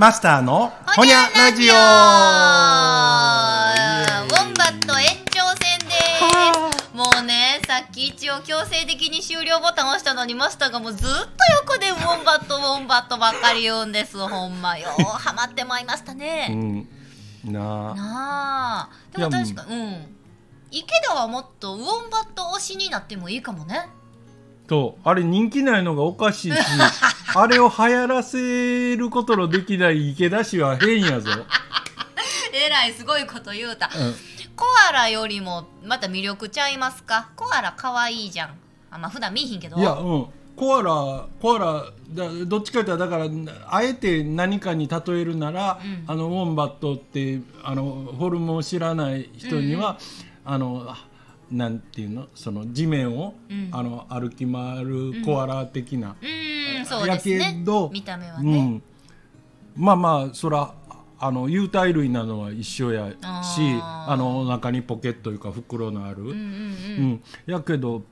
[0.00, 1.74] マスターのほにゃラジオ。
[1.74, 1.78] ウォ
[4.50, 5.92] ンバット延長戦で
[6.78, 11.10] すもうねさっき一応強制的に終了ボタン押したのにマスターがもうずっと
[11.66, 14.88] 横でウォンバットウォンバットばっかり言うんですほんまよ。
[14.88, 16.88] ハマってまいりましたうね、ん。
[17.44, 17.94] なあ。
[17.94, 19.18] なあ。
[19.18, 20.16] でも確かうん。
[20.70, 23.90] 池田はもっとウォンバット推しになってもいいかもね。
[24.66, 26.56] とあれ人気ないのがおかしいし
[27.34, 31.30] あれを流行らせることのできない池田氏は変やぞ、
[32.52, 33.86] えらいすごいこと言うた。
[33.86, 34.14] うん。
[34.56, 37.30] コアラよりもまた魅力ちゃいますか？
[37.36, 38.50] コアラ可愛いじゃん。
[38.90, 39.78] あまあ普段見えひんけど。
[39.78, 40.26] いやうん。
[40.56, 43.26] コアラコアラだどっちかというとだから
[43.68, 46.04] あえて何かに例えるなら、うん。
[46.06, 49.98] あのウォンバットってあのフォルムを知らない人には、
[50.44, 51.06] あのあ
[51.50, 52.26] なんていうの？
[52.34, 53.70] その地面を、うん。
[53.72, 56.26] あの歩き回るコアラ的な、う
[56.84, 58.82] そうですやねけど見た目はね、うん、
[59.76, 60.74] まあまあそら
[61.22, 64.12] あの有袋類なのは一緒やしあー。
[64.12, 67.10] あのお腹にポケットいうか袋のある、うんうんううん。
[67.12, 68.02] んやけどう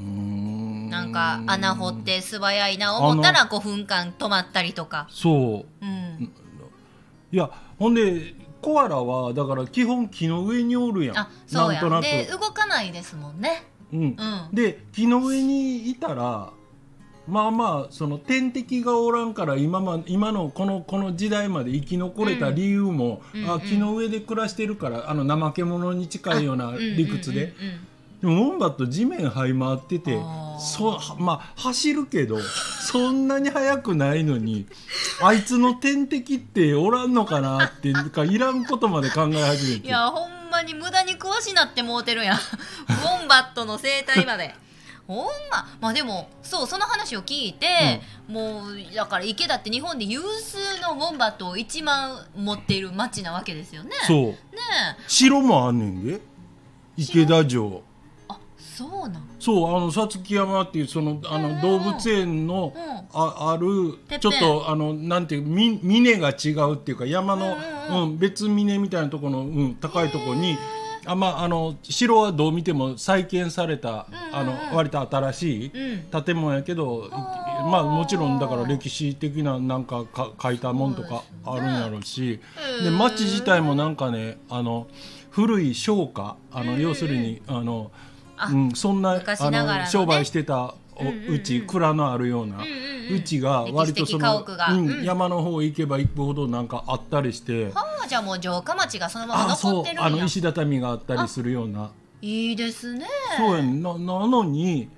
[0.00, 0.88] ーん。
[0.88, 5.84] なんか穴掘って素早いな思ったら5分間止まったりとか、そう。
[5.84, 6.32] うん、
[7.32, 11.18] いやほんでコアラはだから基本木の上におるやん。
[11.18, 11.80] あそうや。
[11.82, 12.04] なんとなく。
[12.04, 13.64] で動かないですもんね。
[13.92, 14.00] うん。
[14.00, 14.16] うん。
[14.52, 16.52] で木の上にいたら
[17.28, 23.50] まあまあその天敵がおらんから今ま今のこのこの時代まで生き残れた理由も、うんうん。
[23.50, 27.54] あ木の上で暮らしてるからあの怠け者に近いような理屈で、
[28.20, 30.18] でもウォンバット地面這い回ってて
[30.58, 34.66] そまあ走るけどそんなに速くないのに
[35.22, 39.86] あいつの天敵っておらんのかなっていうかいらんことまで考え始めて。
[39.86, 42.36] いやほんまに無駄に詳しなってもうてるやん。
[42.36, 44.54] ウォンバットの生態まで
[45.08, 45.66] ほんま。
[45.80, 53.92] まあでもそうその話を聞いて、もうだから池田って日本で有数のウォンバットを1万持っている町なわけですよね。
[54.06, 54.18] そう。
[54.26, 54.36] ね
[54.98, 55.02] え。
[55.08, 56.20] 城もあんねんで。
[56.98, 57.82] 池田城。
[58.28, 59.28] あそうなん。
[59.40, 62.98] そうあのさつき山っていうそのあの動物園のうん。
[63.10, 63.66] あある
[64.20, 67.56] ちょっとあのなんていうみ峰が違うっていうか山の、
[67.88, 68.18] うんうんうん。
[68.18, 70.58] 別峰みたいなところの、うん、高いところに
[71.08, 74.34] あまああの城はどう見ても再建された、うんうんうん。
[74.34, 75.70] あの割と新しい
[76.12, 76.22] うん。
[76.22, 77.68] 建物やけど、あー。
[77.68, 82.40] まあもちろんだから歴史的ななんかか書いたもんとかあるんやろうし
[82.78, 82.84] うん。
[82.84, 84.86] で町自体もなんかねあの
[85.30, 87.90] 古い商家あの、うん要するにあの
[88.36, 91.34] あうん、そんな昔あの商売してたおうんうんうん。
[91.34, 92.68] うち蔵のあるようなうんうん
[93.10, 93.16] うん。
[93.16, 95.04] うちが割とそのうんうん。
[95.04, 100.04] 山の方行けば行くほどなんかあったりしてはあじゃあもう城下町がそのまま残ってるんや。
[100.06, 101.90] あの石畳があったりするような。
[102.20, 103.06] いいですね。
[103.36, 103.82] そうやん。
[103.82, 104.88] ななのに。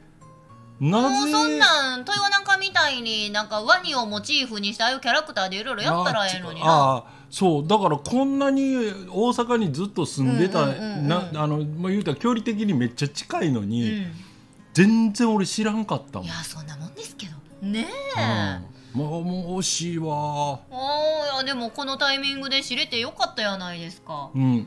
[0.80, 6.66] なもうぜそんなん豊なんかみたいになんかワニをモチーフにしたああいうキャラクターでいろいろやったらええのにな。
[6.66, 8.76] ああそうだからこんなに
[9.10, 14.12] 大阪にずっと住んでた、なあのまあ言うたら距離的にめっちゃ近いのうに、ん。
[14.72, 16.26] 全然俺知らんかったもん。
[16.26, 17.32] いやそんなもんですけど。
[17.66, 18.22] ねうん。
[18.22, 18.60] え、
[18.92, 20.54] もしいわ。
[20.54, 20.60] あ
[21.32, 24.30] あいやでもこのタイミングで知れてよかったやないですか。
[24.34, 24.66] うん、ね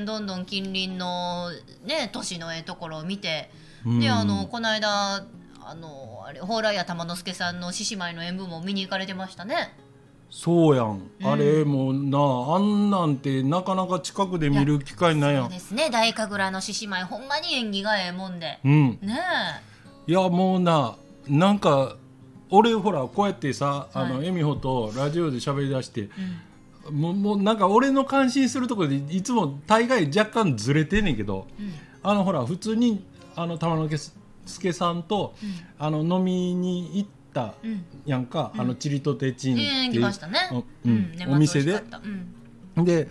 [0.00, 1.50] えどんどん近隣の
[1.84, 3.50] ね都市のええところを見て、
[3.86, 5.24] うん、であのこの間
[5.62, 9.74] あのあれ蓬莱屋玉之助さんの獅子舞の演舞も見に行かれてましたね。
[10.32, 11.26] そうやん、うん。
[11.26, 12.18] あれもな
[12.54, 15.90] あんなんてなかなか近くで見る機会ないやそうんですね。
[15.90, 18.58] 大神楽の獅子舞ほんまに演技がええもんで。
[18.64, 18.98] うん。
[19.02, 19.18] ね
[20.06, 20.96] いやもうな
[21.28, 21.96] なんか
[22.50, 24.12] 俺ほらこうやってさ、あはい。
[24.12, 26.08] の恵美穂とラジオで喋り出してえ、
[26.88, 26.94] うん。
[26.94, 31.72] もうもうなんか俺の感心するところでいつも大概若干ずれてんねんけどうん。
[32.02, 33.04] あのほら普通に
[33.36, 34.10] あの玉之
[34.46, 35.34] 助さんと、
[35.78, 37.84] あの飲みに行ったうん。
[38.04, 40.38] やんか、あのチリとテチンってええいう、来ましたね。
[40.84, 41.12] うん。
[41.16, 41.82] 年末お店で。
[42.76, 42.84] うん。
[42.84, 43.08] で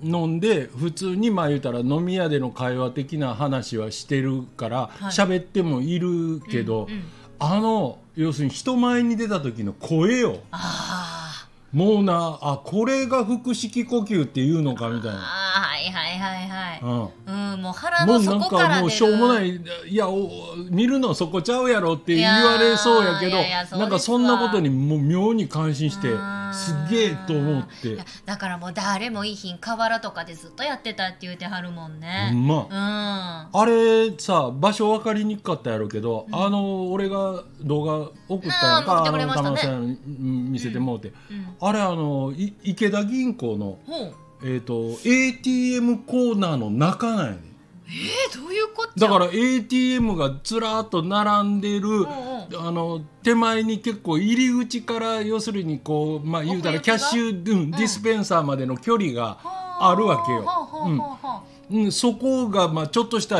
[0.00, 5.10] 飲んで普通にまあ言うたら飲み屋での会話的な話はしてるからはい。
[5.10, 7.02] 喋、ってもいるけど、うんうん。
[7.40, 15.20] あの要するに人前に出た時の声よあもうなあこれが腹式呼吸っていうのかみたいな。
[15.86, 16.80] ーはいはいはいはい。
[16.82, 17.52] うん。
[17.52, 20.28] うんもう腹の底から出もうしょうもないいやお
[20.70, 26.38] 見るのそこちゃうやろって言われそうやけどいなんかそんなことにもう妙に感心してうん。
[26.52, 32.54] すげえと思っいてやだからもう誰もいい日に河原とかでずっとやってたって言うてはるもんほねんま。
[32.54, 32.70] うん。
[32.72, 41.56] ああれさ場所分かりにくかったやろうけど、あの俺が動画送ったやんかあの玉さんに見せてもうて、うん。
[41.60, 47.38] あれあのい池田銀行の、ほうえー、と ATM コーナーの中なんやね
[47.90, 49.08] えー、どういうこっちゃ？
[49.08, 59.94] だから ATM がずらっと並んでる、んあの手前に結構入り口から要するにこうまあ言うたらキャッシュ、うん、ディスペンサーまでの距離があ。
[59.96, 60.44] るわけよ。
[61.70, 63.38] うん、そこがまあちょっとした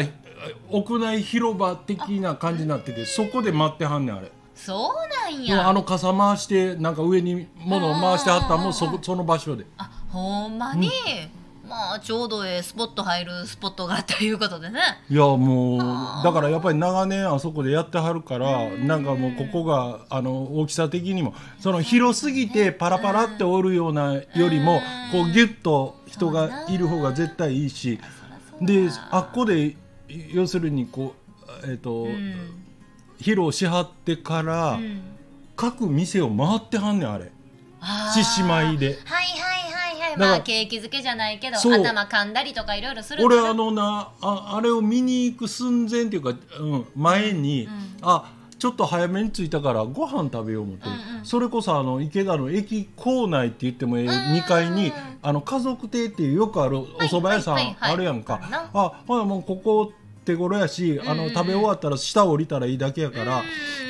[0.71, 4.31] 屋内広場的な感じになっててそこで待ってはんねんあれ。
[4.55, 5.69] そうなんや。
[5.69, 9.67] あの傘回してなんか上に物を回してはったらもうそこその場所で。
[9.79, 10.91] あほんまに、
[11.69, 14.81] まあちょうどええスポット入るスポットがあったということでね。
[15.11, 24.81] いやもうだからやっぱり長年あそこでやってはるからなんかもうここがあの大きさ的にもその広すぎてパラパラっておるようなよりも
[25.13, 28.01] こうギュッと人がいる方が絶対いいし
[28.63, 29.77] であっこで
[30.33, 31.29] 要するにこう
[31.71, 32.65] えっ、とうん。
[33.21, 35.01] 披露しはってからうん。
[35.57, 37.33] 各店を回ってはんねんあれ。
[38.15, 38.87] 獅子舞で。
[39.05, 39.48] はいはい
[40.17, 47.71] まあ景気づけじゃないけど頭噛んだりとかいろいろする俺あのなああれを見に行く寸前っていうか、うん、前に、うん
[48.01, 51.25] あちょっと早めに着いたからご飯食べよう思って、うんうん。
[51.25, 54.09] それこそあの池田の駅構内って言ってもええん。
[54.09, 58.71] 2階にあの家族亭っていうよくあるお蕎麦屋さんはいはいはいあるやんか、あるな。
[58.75, 59.93] あもうここ
[60.29, 63.45] 手頃やし、あの食べ終わったら下降りたらいいだけやから、うん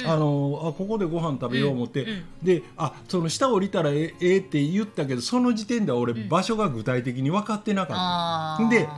[0.07, 2.07] あのあここでご飯食べよう思って、
[2.43, 8.69] であその下降りたらええええって言ったけどその時点では俺、場所が具体的に分かってなかった。
[8.71, 8.89] で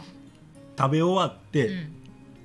[0.76, 1.68] 食べ終わって、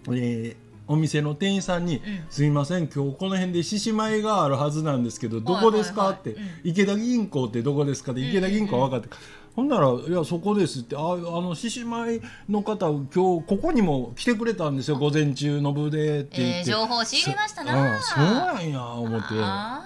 [0.08, 0.18] うん。
[0.18, 2.02] えーお店の店員さんに「ん。
[2.30, 6.30] すいません今日この辺で獅子舞があるはずなんですけどどこですか?」って。
[6.30, 9.16] はいはいはい「池田銀行ってどこですか?」って池田銀行は分かって。
[9.56, 17.96] ほんなら「いやそこです」って「ああの獅子舞の方今日ここにも来てくれたんですよ午前中の部で」って言って、えー情報仕入れましたな。
[17.96, 19.28] うんそうなんや思って。
[19.40, 19.82] あ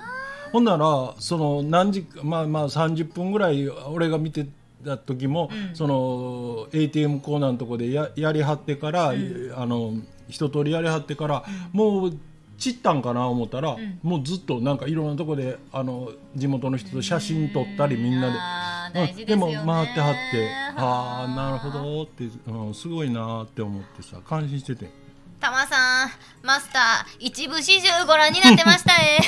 [0.52, 4.48] ほんならその何時まあまあ30分ぐらい俺が見て
[4.84, 5.76] た時も、うん。
[5.76, 9.94] その ATM コーナーのとこでややりはってから、あの
[10.28, 12.18] 一通りやりはってから、もう
[12.60, 14.00] 散ったんかな思ったら、ん。
[14.04, 19.02] もうずっとなんかいろんなとこであの地元の人と写真撮ったりみんなで。
[19.12, 19.16] うん。
[19.16, 19.36] でね。
[19.36, 20.84] も回ってはってあ。
[20.84, 25.10] はあなるほどって、うん、すごいなって思ってさ感心してて。
[25.40, 26.10] たまさん
[26.44, 29.20] マスター一部始終ご覧になってましたね。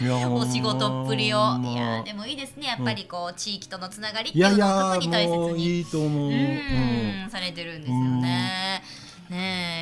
[0.34, 1.54] お仕事っぷりを、ま。
[1.54, 2.66] あいやでもいいですね。
[2.66, 5.78] やっぱりこう、地域とのつながりっていいうのを特に大切に。
[5.78, 8.82] いいと思う、ううんんされてるんですよね。
[9.30, 9.77] ねえ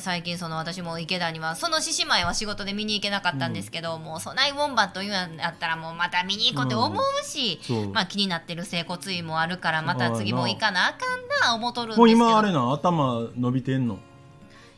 [0.00, 7.88] 最近その私も池田にはその獅子舞は仕事で見に行けなかったんですけど、もうそないウォンバット言うんやったらもうまた見に行こうって思うし、そう。
[7.90, 13.98] まあ気になってる整骨院もあるからまた次も行かなあかんな思うとるんですもうけど今あれな頭伸びてんの？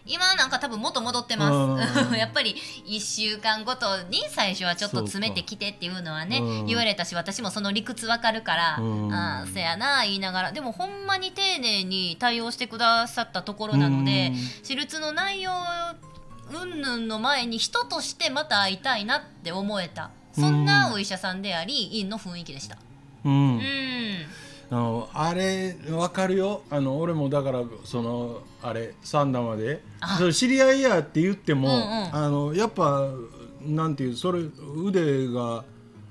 [0.06, 2.54] 今なんか多分元戻ってまうす やっぱり
[2.86, 6.66] 1週間ごとに最初はちょっと詰めてきてっていうのはねうん。
[6.66, 9.12] 言われたし私もその理屈わかるからうん。
[9.12, 10.52] ああせやな言いながら。
[10.52, 14.36] でもほんまに丁寧に対応してくださったところなのでうん。
[14.66, 15.52] 手術の内容
[16.50, 20.10] 云々の前に人としてまた会いたいなって思えた。
[20.34, 22.76] そんなお医者さんであり院の雰囲気でした。
[23.24, 23.32] うん。
[23.32, 24.26] うん
[24.70, 26.62] あのあれわかるよ。
[26.70, 29.82] あの俺もだからそのあれ三段まで。
[30.00, 30.16] あ。
[30.18, 32.14] それ知り合いやって言っても、うんうん。
[32.14, 33.08] あのやっぱ
[33.62, 34.40] なんていうそれ
[34.76, 35.64] 腕が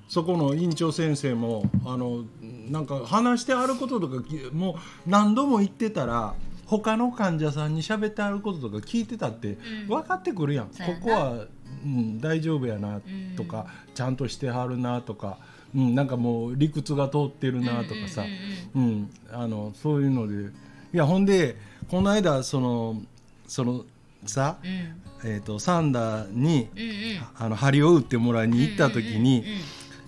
[0.07, 2.23] そこの院長先生もあの
[2.69, 6.35] なんか話してあることとかきもう何度も言ってたら
[6.65, 9.87] 他の患者さんに喋ってあることとか聞いてたってうん。
[9.87, 10.99] 分かってくるやん、そうやな。
[10.99, 11.47] ここは、
[11.83, 13.01] うん、大丈夫やな
[13.35, 15.39] とか、ちゃんとしてはるなとか、
[15.75, 18.23] うん、なんかもう理屈が通ってるなとかさ、
[18.75, 20.51] うんあのそういうので。
[20.93, 21.55] いやほんで
[21.89, 23.01] この間その
[23.47, 23.85] その
[24.25, 24.69] さ、うん。
[24.69, 26.89] うんえー、とサンダーにうんうん。
[27.37, 29.45] あの針を打ってもらいに行った時に、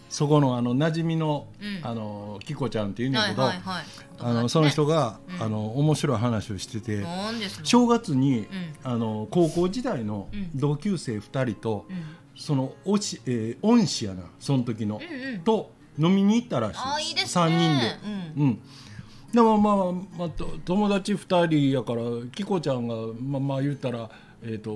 [0.09, 1.87] そこのあの馴染みの,、うん。
[1.87, 3.83] あのキコちゃんっていうんだはいけど、はいはい
[4.17, 5.43] あのその人が、うん。
[5.43, 7.05] あの面白い話をしてて、
[7.63, 8.47] 正月に、ん。
[8.83, 10.49] あの高校時代のうん。
[10.53, 12.03] 同級生2人と、うん
[12.35, 15.39] そのおし、えー恩師やなその時の、うんうん。
[15.41, 16.77] と飲みに行ったらし
[17.07, 17.23] いいね。
[17.23, 18.43] 3人で。
[18.43, 18.59] うん。
[19.33, 22.01] でもまあ、まあ、と友達2人やから
[22.33, 24.09] キコちゃんがまあまあ言ったら
[24.43, 24.75] えっ、とう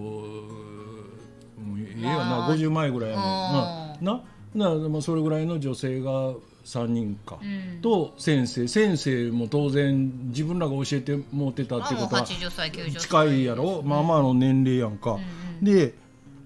[1.62, 2.56] んええやな、まあ。
[2.56, 4.06] 50前ぐらいやねん、ううん。
[4.06, 4.24] な
[4.56, 6.34] だからまあそれぐらいの女性が
[6.66, 7.46] 3人か、う
[7.78, 7.82] ん。
[7.82, 8.68] と先生。
[8.68, 13.02] 先生も当然自分らが教えてもうてたってことは80歳90歳。
[13.02, 15.18] 近いやろ、まあまあの年齢やんか、
[15.62, 15.64] ん。
[15.64, 15.94] で、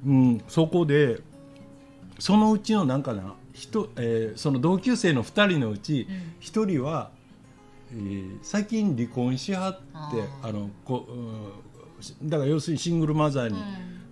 [0.06, 1.20] うん、そこで
[2.20, 6.16] そのうちのなんかな人、えーその同級生の2人のうちうん。
[6.42, 7.12] 1人は、
[7.92, 13.58] えー最近離婚しはってああのこ、うん、だから要するにシングルマザーに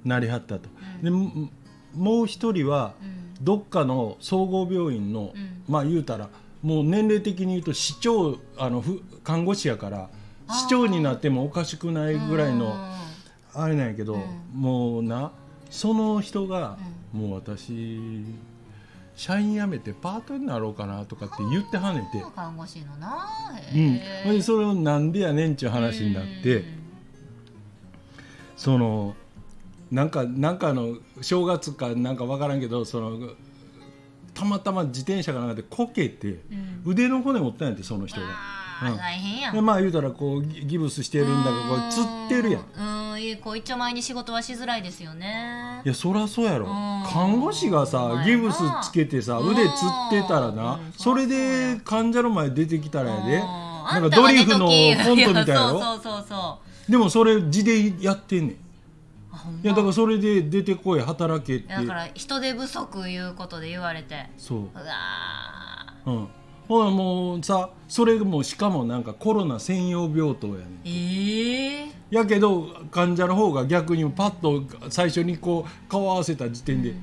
[0.06, 0.70] なりはったと、
[1.02, 1.50] でも
[1.94, 3.22] もう1人はうん。
[3.44, 5.64] どっかの総合病院の、うん。
[5.68, 6.30] まあ言うたら
[6.62, 10.10] もう年齢的に言うと市長あのふ看護師やから
[10.48, 12.76] 市長になってもおかしくないぐらいの
[13.54, 14.18] あれなんやけど、
[14.54, 15.32] もうな
[15.72, 16.78] その人が、
[17.12, 18.24] もう私
[19.16, 23.28] 社員辞めてパートになろうかなとかって言ってはねて、看護師のな。
[24.28, 26.66] うん、それをなんでやねんっちゅう話になって、
[28.58, 29.16] その
[29.90, 33.32] なんかなんかの正月かなんかわからんけどその
[34.34, 36.40] たまたま自転車がなんかでこけて、
[36.86, 38.28] 腕の骨折ったんやってその人が。
[38.90, 38.98] うん。
[38.98, 39.54] 大変やん。
[39.54, 42.66] でまあ言うたらこうギギブスしてるんだからこうつってるやん。
[43.22, 45.82] うんうんいいこう一丁前に仕事はしづらいですよね。
[45.86, 46.66] いやそりゃそうやろ。
[46.66, 47.04] ん。
[47.06, 49.51] 看護師がさギブスつけてさうん。
[49.51, 50.94] 腕つってたらなうん。
[50.94, 53.36] それで患者の前出てきたらやで。
[53.38, 53.42] うん。
[53.42, 56.92] なんかドリフのコントみたいややろ そうそうそうそう。
[56.92, 58.56] でもそれ字でやってんねん。
[59.63, 61.74] いやだからそれで出てこい働けって。
[61.74, 64.30] だから人手不足いうことで言われて。
[64.38, 64.60] そう。
[64.60, 66.28] うわうん
[66.72, 70.68] ほらもうさそれもしかもなんかコロナ専用病棟やねん。
[70.86, 76.94] ーええやけど患者の方が逆にパッと最初にこう顔合わせた時点で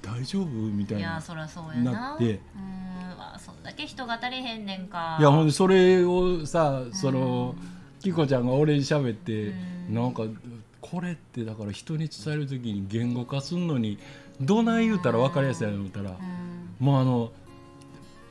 [0.00, 1.92] 大丈夫みたいないやそりゃそうやな。
[1.92, 7.56] なってうーんわそんだけ人が足りへんねんかいやほんでそれをさその
[8.00, 9.52] キコちゃんが俺に喋って
[9.90, 10.22] なんか
[10.80, 13.98] これってだから人に伝える時に言語化すんのに
[14.40, 16.16] どない言うたら分かりやすいやろ思ったらうん。
[16.78, 17.32] もうあの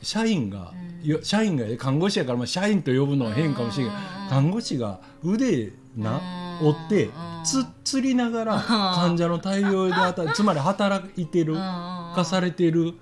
[0.06, 0.72] 社員が
[1.02, 4.30] いや社員が看護師やからまあ社員と呼ぶのは変かもしれんけどうん。
[4.30, 6.22] 看護師が腕な
[6.62, 6.68] うん。
[6.68, 7.10] 折って
[7.44, 11.60] つ釣りながら患者の対応で働 つまり働いてるうん。
[11.60, 12.92] うん化されてるうん。
[12.92, 12.94] っ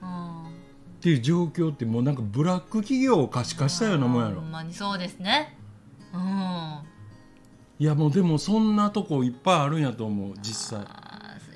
[1.02, 4.40] ていう状況ってもうなんかブラック企業を可視化したようなもんやろ。
[4.40, 5.58] ほんまにそうですね。
[6.14, 6.78] うん。
[7.80, 10.88] いやもうでもそんなとこいっぱいあるんやと思う実際。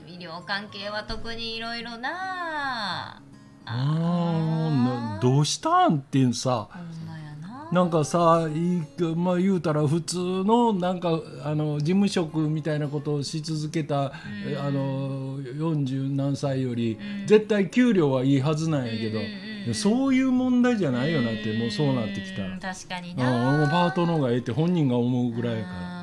[0.07, 3.21] 医療関係は特にいろいろな。
[3.65, 3.75] あー。
[3.75, 4.46] な
[5.21, 7.69] どうしたんってさほんまやな。
[7.71, 8.81] なんかさいい
[9.15, 14.13] まあ言うたら普通のなんかあの事務職みたいなことをし続けた、
[14.45, 22.59] えあの40何歳より、絶対給料はいいはずなんやけど、うんうんうんそういう問題じゃないよなってもうそうなってきたら、うん。
[22.59, 25.96] 確かにうん、なパートの方がええって本人が思うぐらいやから。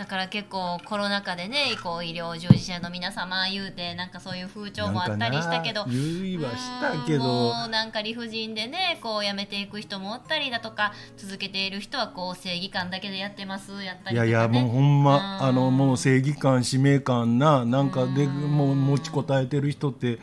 [0.00, 15.48] だから結構コロナ禍でねこう医療従事者の皆様言うてなんかそういう風潮もあったりしたけど言いはしたけうんどもうなんか理不尽でねこう辞めていく人もおったりだとか続けている人はこう正義感だけでやってますやったりとか、ね、いやいやもうほんまうん。
[15.48, 20.18] あのもう正義感使命感ななんかでもう持ちこたえてる人って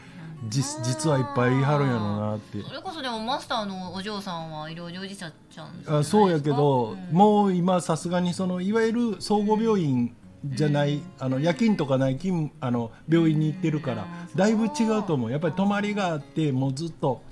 [0.50, 2.62] 実実はいっぱいいはるんやろうなって。
[2.62, 7.16] それこそでもマスターのお嬢さんは医療従事者ちゃんあそうやけど、うん。
[7.16, 10.16] もう今さすがにそのいわゆる総合病院
[10.46, 14.38] じゃない、あの夜勤とかない勤あの病院に行ってるから、うん。
[14.38, 15.32] だいぶ違うと思う。
[15.32, 17.24] やっぱり泊まりがあってもうずっと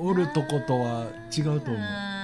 [0.00, 1.06] おるとことは
[1.36, 2.21] 違うと思う。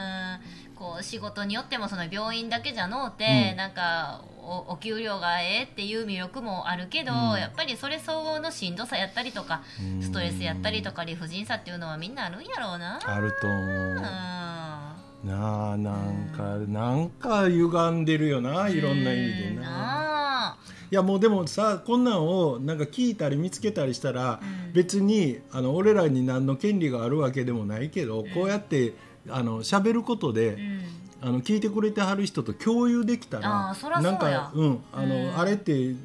[1.03, 3.57] 仕事によってもその病院だけじゃのうて、うん。
[3.57, 7.19] なんかおお給料がええっていう魅力もあるけど、うん。
[7.39, 10.03] やっぱりそれ相応のしんどさやったりとかうん。
[10.03, 13.01] ストレスやったりとか理不尽さっていうのはみんなあるんやろうな。
[13.05, 13.69] あると思う。
[13.69, 14.03] うん。
[14.03, 20.57] なあなんかなんか歪んでるよないろんな意味でうんな。
[20.91, 24.73] いやもうでもさこんなんをなんか聞いたり見つけたりしたら、うん。
[24.73, 28.95] 別にあの俺らに何の権利があるわけでもないけど、こうやって
[29.31, 30.81] あの喋ることで、うん。
[31.21, 35.39] あの聞いてくれてはる人と共有できたらなんかうんあの、うん。
[35.39, 35.97] あれって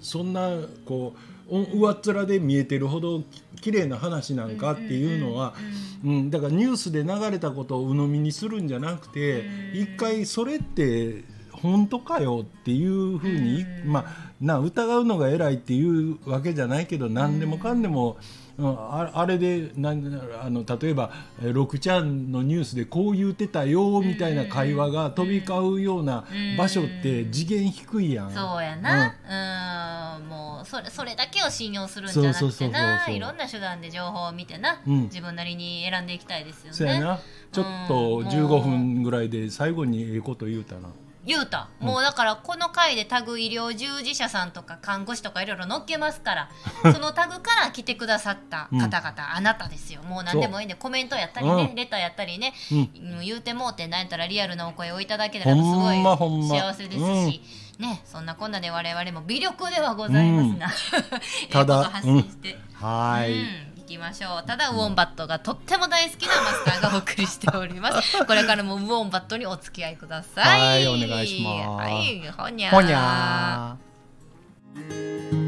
[0.00, 0.48] そんな
[0.86, 5.54] こうお上っ面で見えてるほどき綺麗な話なんかっていうのは、
[6.04, 9.80] うんだからニュースで流れたことを鵜呑みにするんじゃなくて、うん。
[9.82, 11.22] 一回それって
[11.52, 13.92] 本当かよっていうふうに、うん。
[13.92, 18.16] まあな疑うのが偉いっていうわけじゃないけど何でもかんでも、うん、
[18.58, 21.10] ああれでなんあの例えば
[21.42, 26.24] えー6ちゃんのニュースでこう言ってたよみたいな会話が飛び交うような
[26.58, 28.32] 場所って次元低いやん。
[28.32, 35.02] そうやな、うん、もうそれそれだけを信用するんじゃなくそうそうそうてないろんな手段で情報を見てな、うん。
[35.04, 36.72] 自分なりに選んでいきたいですよね。
[36.76, 37.20] そうやな。
[37.52, 38.26] ちょっとうん。
[38.28, 40.88] 15分ぐらいで最後にええこと言うたな。
[41.24, 46.50] 言うた、もうだからこの回でタグ医療従事者さんとか看護師とかいろいろ載っけますから
[46.92, 50.02] そのタグから来てくださった方々、あなたですよ。
[50.02, 51.74] もう何でもいいんでコメントやったりね、うん。
[51.76, 52.78] レターやったりね、うん。
[52.78, 57.42] うん言うてもうてなんやったらリアルなお声をいただけたらすごほい幸せですし、
[57.78, 64.46] ねそんなこんなで我々も微力ではございますが、 ええただ発信して、はい、きましょう。
[64.46, 68.18] ただウォンバットがとっても大好きなマスターがお送りしております。
[68.24, 70.60] これからもウォンバットにお付き合いください。
[70.60, 71.68] はいお願いします。
[71.68, 72.72] はいほにゃー。
[72.72, 75.41] ほにゃー